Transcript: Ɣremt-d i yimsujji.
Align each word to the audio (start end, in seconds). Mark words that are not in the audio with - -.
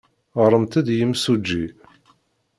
Ɣremt-d 0.43 0.87
i 0.93 0.95
yimsujji. 0.97 1.65